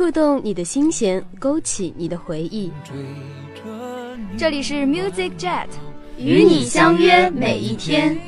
[0.00, 2.72] 触动你的心弦，勾起你的回忆。
[4.38, 5.66] 这里是 Music Jet，
[6.16, 8.18] 与你相约每一天。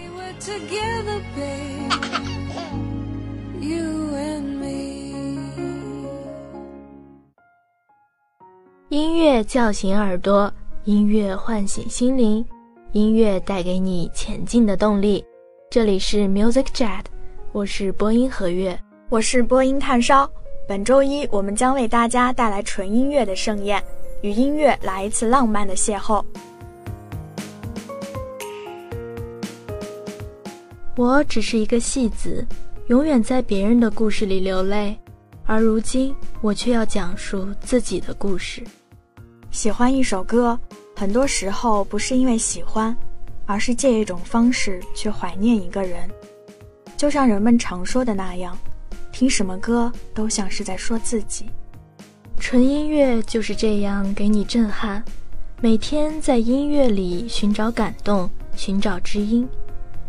[8.91, 10.53] 音乐叫醒耳朵，
[10.85, 12.45] 音乐唤醒心灵，
[12.93, 15.25] 音乐带给你前进的动力。
[15.71, 17.05] 这里是 Music Jet，
[17.53, 18.79] 我是播音何月，
[19.09, 20.31] 我是播音炭烧。
[20.69, 23.83] 本周一，我们将为大家带来纯音乐的盛宴，
[24.21, 26.25] 与音乐来一次浪漫的邂逅。
[30.97, 32.47] 我只是一个戏子，
[32.87, 34.97] 永远在别人的故事里流泪，
[35.45, 38.63] 而如今我却要讲述自己的故事。
[39.51, 40.59] 喜欢一首歌，
[40.95, 42.97] 很多时候不是因为喜欢。
[43.45, 46.09] 而是借一种方式去怀念一个人，
[46.97, 48.57] 就像人们常说的那样，
[49.13, 51.47] 听什么歌都像是在说自己。
[52.41, 55.05] 纯音乐就是这样给你震撼，
[55.61, 59.49] 每天在音乐里寻找感动，寻找知音。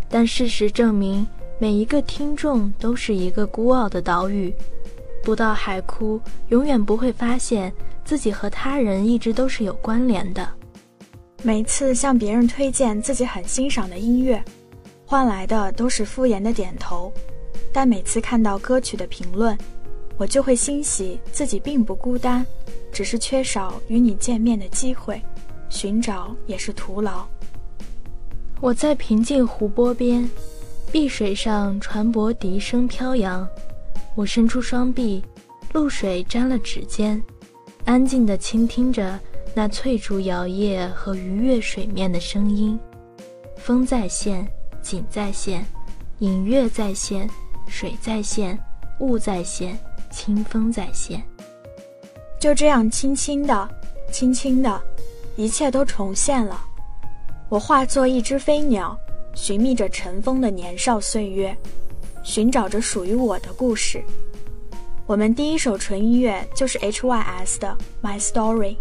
[0.09, 1.27] 但事实证明，
[1.59, 4.53] 每一个听众都是一个孤傲的岛屿，
[5.23, 7.71] 不到海枯，永远不会发现
[8.03, 10.47] 自己和他人一直都是有关联的。
[11.43, 14.43] 每次向别人推荐自己很欣赏的音乐，
[15.05, 17.13] 换来的都是敷衍的点头。
[17.73, 19.57] 但每次看到歌曲的评论，
[20.15, 22.45] 我就会欣喜自己并不孤单，
[22.91, 25.19] 只是缺少与你见面的机会，
[25.69, 27.25] 寻找也是徒劳。
[28.61, 30.29] 我在平静湖泊边，
[30.91, 33.45] 碧水上船舶笛声飘扬，
[34.15, 35.21] 我伸出双臂，
[35.73, 37.21] 露水沾了指尖，
[37.85, 39.19] 安静地倾听着。
[39.55, 42.79] 那翠竹摇曳和鱼跃水面的声音，
[43.55, 44.47] 风在线，
[44.81, 45.63] 景在线，
[46.19, 47.29] 影月在线，
[47.67, 48.57] 水在线，
[48.99, 49.77] 雾在线，
[50.11, 51.23] 清风在线。
[52.39, 53.69] 就这样，轻轻的，
[54.11, 54.81] 轻轻的，
[55.35, 56.61] 一切都重现了。
[57.49, 58.97] 我化作一只飞鸟，
[59.33, 61.55] 寻觅着尘封的年少岁月，
[62.23, 64.03] 寻找着属于我的故事。
[65.05, 68.75] 我们第一首纯音乐就是 H.Y.S 的《My Story》。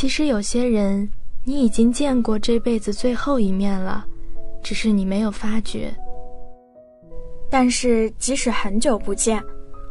[0.00, 1.06] 其实有些人，
[1.44, 4.02] 你已经见过这辈子最后一面了，
[4.62, 5.94] 只是你没有发觉。
[7.50, 9.44] 但是即使很久不见，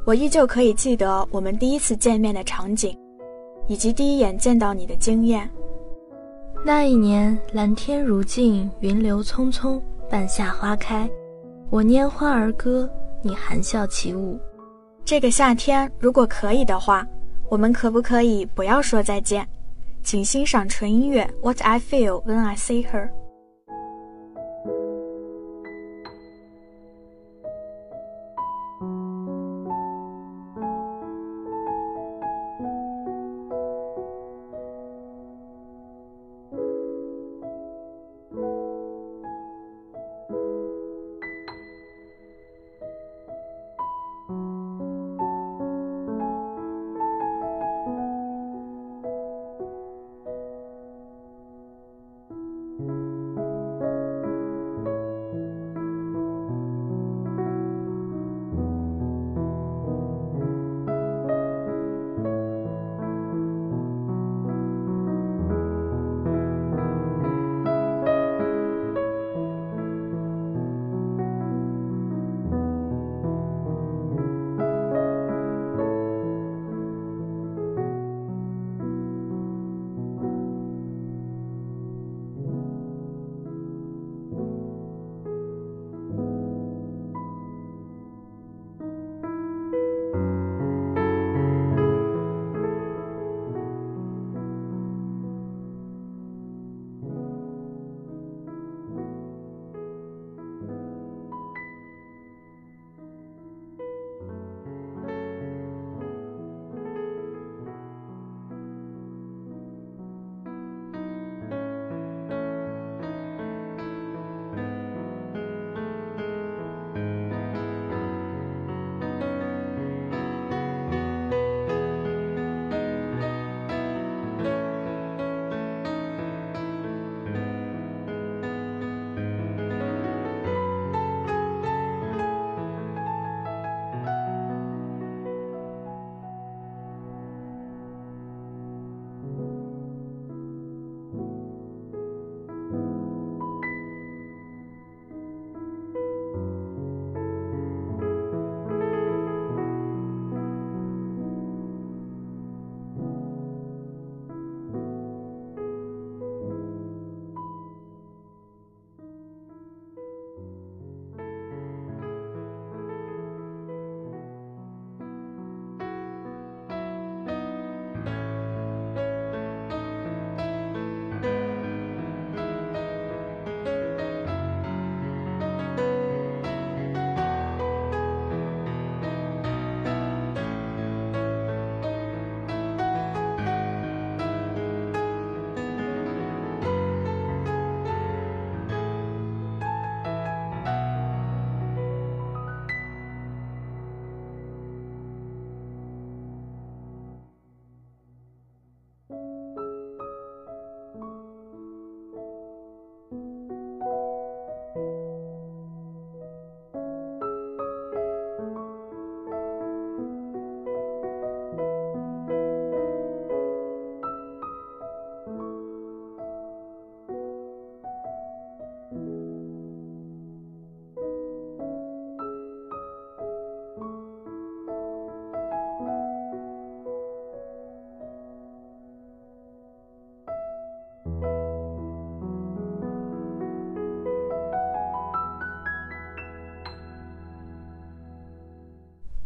[0.08, 2.98] 我依旧可以记得我们第一次见面的场景，
[3.68, 5.48] 以及第一眼见到你的经验。
[6.66, 9.80] 那一年，蓝天如镜，云流匆匆，
[10.10, 11.08] 半夏花开，
[11.70, 12.90] 我拈花而歌，
[13.22, 14.40] 你含笑起舞。
[15.06, 17.06] 这个夏天，如果可以的话，
[17.48, 19.48] 我们可不可以不要说再见？
[20.04, 23.10] 请欣赏纯音乐《What I Feel When I See Her》。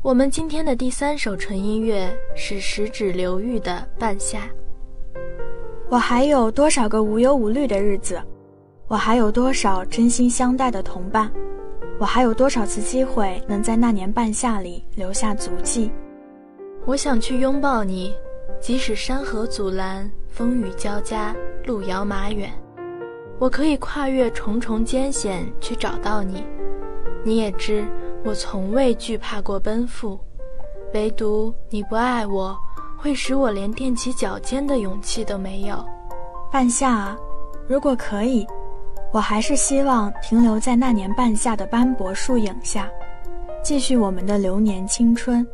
[0.04, 4.40] 我们今天的第三首纯音乐是十指流域的《半夏》。
[5.88, 8.22] 我还有多少个无忧无虑的日子？
[8.90, 11.32] 我还有多少真心相待的同伴？
[11.98, 15.90] 我还有多少次机会能在那年半夏里留下足迹？
[16.86, 18.14] 我想去拥抱你，
[18.60, 21.34] 即使山河阻拦，风雨交加，
[21.66, 22.52] 路遥马远，
[23.40, 26.44] 我可以跨越重重艰险去找到你。
[27.24, 27.86] 你也知。
[28.26, 30.18] 我从未惧怕过奔赴，
[30.94, 32.58] 唯独你不爱我，
[32.98, 35.84] 会使我连踮起脚尖的勇气都没有。
[36.50, 37.18] 半夏啊，
[37.68, 38.48] 如果可以，
[39.12, 42.90] 我还是希望停留在那年半夏的斑驳树影下，
[43.62, 45.46] 继续我们的流年青春。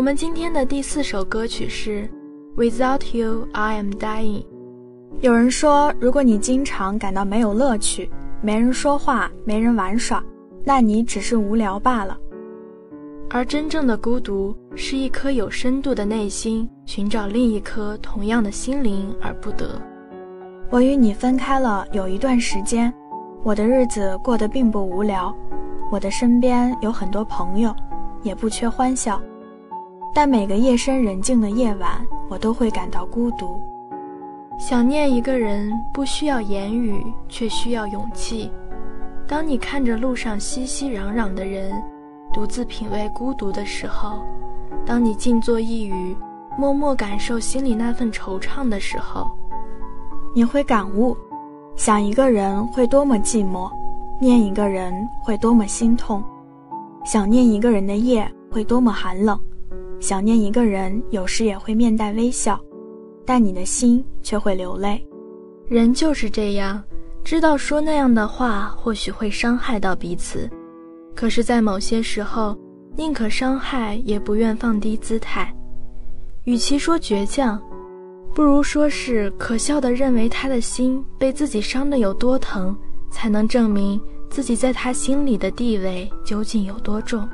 [0.00, 2.08] 我们今天的第四首歌曲是
[2.56, 4.42] 《Without You I Am Dying》。
[5.20, 10.24] 有人说，如果你经常感到没有乐趣，没人说话，没人玩耍，
[10.64, 12.16] 那你只是无聊罢了。
[13.28, 19.78] 而真正的孤独，是一颗有深度的内心寻找另一颗同样的心灵而不得。
[20.70, 22.90] 我与你分开了有一段时间，
[23.42, 25.30] 我的日子过得并不无聊，
[25.92, 27.76] 我的身边有很多朋友，
[28.22, 29.20] 也不缺欢笑。
[30.12, 33.60] 但每个夜深人静的夜晚，我都会感到孤独。
[34.58, 38.50] 想念一个人不需要言语，却需要勇气。
[39.26, 41.72] 当你看着路上熙熙攘攘的人，
[42.32, 44.18] 独自品味孤独的时候；
[44.84, 46.16] 当你静坐一隅，
[46.58, 49.30] 默默感受心里那份惆怅的时候，
[50.34, 51.16] 你会感悟：
[51.76, 53.70] 想一个人会多么寂寞，
[54.20, 56.22] 念一个人会多么心痛。
[57.04, 59.40] 想念一个人的夜会多么寒冷。
[60.00, 62.58] 想念一个人，有时也会面带微笑，
[63.24, 65.06] 但你的心却会流泪。
[65.68, 66.82] 人就是这样，
[67.22, 70.50] 知道说那样的话或许会伤害到彼此，
[71.14, 72.58] 可是，在某些时候，
[72.96, 75.54] 宁可伤害也不愿放低姿态。
[76.44, 77.60] 与其说倔强，
[78.34, 82.74] 不如说是可笑的认为他的心被自己伤得有多疼，
[83.10, 87.28] 才能证明自己在他心里的地位究竟有多重。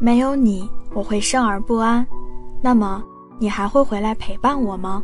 [0.00, 0.68] 没有你。
[0.92, 2.04] 我会生而不安，
[2.60, 3.00] 那么
[3.38, 5.00] 你还会回来陪伴我吗？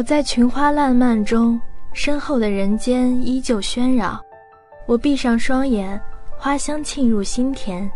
[0.00, 1.60] 我在群花烂漫中，
[1.92, 4.18] 身后的人间依旧喧扰。
[4.86, 6.00] 我闭上双眼，
[6.38, 7.86] 花香沁入心田，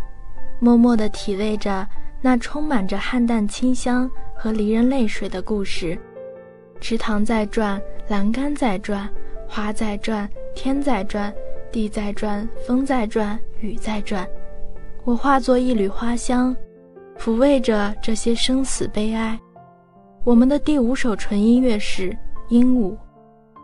[0.58, 1.88] 默默地体味着
[2.20, 5.98] 那充满着菡萏清香和离人泪水的故事。
[6.78, 9.08] 池塘在转，栏杆在转，
[9.48, 11.32] 花在转，天在转，
[11.72, 14.28] 地在转，风在转，雨在转。
[15.04, 16.54] 我化作一缕花香，
[17.18, 19.40] 抚慰着这些生死悲哀。
[20.24, 22.08] 我们的第五首纯音乐是
[22.48, 22.92] 《鹦鹉》，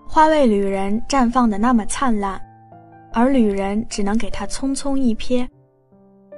[0.07, 2.39] 花为旅人绽放的那么灿烂，
[3.15, 5.49] 而旅人只能给它匆匆一瞥。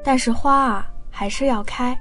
[0.05, 1.99] 但是花啊，还是要开，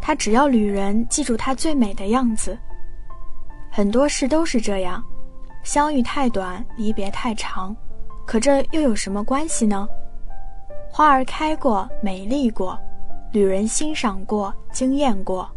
[0.00, 2.58] 它只要旅人记住它最美的样子。
[3.70, 5.00] 很多事都是这样，
[5.62, 7.74] 相遇太短，离别太长，
[8.26, 9.88] 可这又有什么关系呢？
[10.90, 12.76] 花儿开过，美丽过，
[13.30, 15.48] 旅人欣赏过，惊艳过，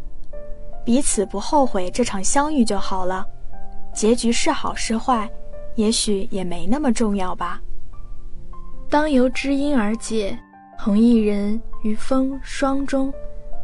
[0.84, 3.26] 彼此不后悔这场相遇就好了。
[3.94, 5.30] 结局是好是坏，
[5.76, 7.62] 也许也没那么重要吧。
[8.90, 10.38] 当由知音而解，
[10.78, 13.14] 同一人于风霜中，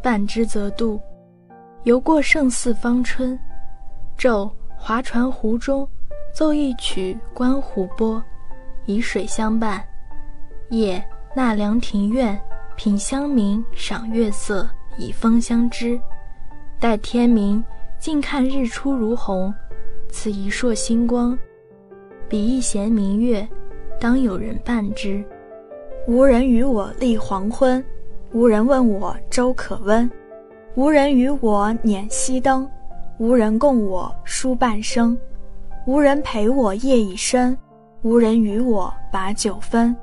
[0.02, 1.00] 伴之则度，
[1.84, 3.38] 游过胜似芳春。
[4.18, 5.88] 昼划船湖中，
[6.34, 8.22] 奏一曲观湖波，
[8.86, 9.80] 以水相伴；
[10.70, 11.02] 夜
[11.34, 12.40] 纳凉庭院，
[12.76, 16.00] 品香茗，赏月色，以风相知。
[16.80, 17.62] 待天明，
[17.98, 19.52] 静看日出如虹，
[20.10, 21.36] 此一烁星光，
[22.28, 23.46] 比一弦明月，
[23.98, 25.24] 当有人伴之。
[26.06, 27.84] 无人与我立黄昏，
[28.32, 30.08] 无人问我粥可温，
[30.76, 32.68] 无人与我捻熄灯。
[33.18, 35.18] 无人共我书半生，
[35.84, 37.58] 无人陪我夜已深，
[38.02, 39.96] 无人与我把酒分，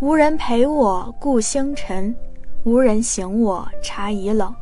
[0.00, 2.16] 无人陪我顾星辰，
[2.64, 4.54] 无人醒我茶已冷，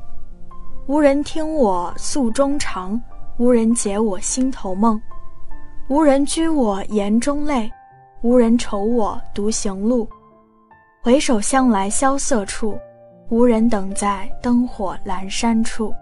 [0.89, 2.99] 无人听我诉衷肠，
[3.37, 4.99] 无人解我心头梦，
[5.89, 7.71] 无人居我言中泪，
[8.23, 10.09] 无人愁我独行路，
[11.03, 12.79] 回首向来萧瑟处，
[13.29, 15.93] 无人等在灯火阑珊处。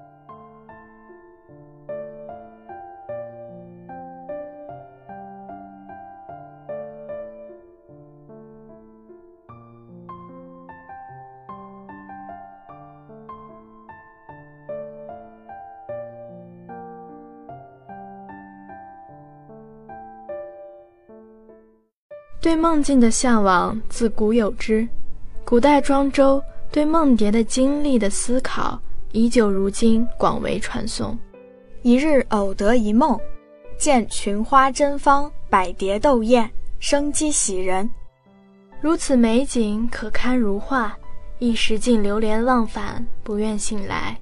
[22.67, 24.87] 梦境的向往自古有之，
[25.45, 28.77] 古代庄周对梦蝶的经历的思考，
[29.13, 31.17] 依旧如今广为传颂。
[31.83, 33.17] 一日偶得一梦，
[33.79, 36.51] 见群花争芳，百蝶斗艳，
[36.81, 37.89] 生机喜人。
[38.81, 40.93] 如此美景可堪如画，
[41.39, 44.19] 一时竟流连忘返，不愿醒来。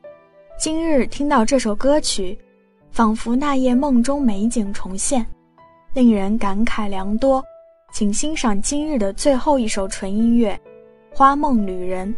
[0.61, 2.39] 今日听到这首歌曲，
[2.91, 5.25] 仿佛那夜梦中美景重现，
[5.95, 7.43] 令人感慨良多。
[7.95, 10.61] 请欣赏今日的最后一首纯音乐，
[11.17, 12.09] 《花梦旅人》。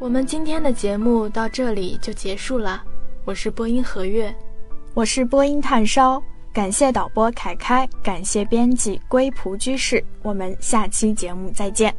[0.00, 2.80] 我们今天的节目到这里就结束了。
[3.24, 4.32] 我是播音何月，
[4.94, 6.22] 我是播音炭烧。
[6.52, 10.02] 感谢导播凯凯，感谢编辑归仆居士。
[10.22, 11.92] 我们下期节目再见。